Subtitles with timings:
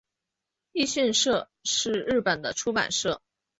[0.71, 3.21] 一迅社是日本的出版社。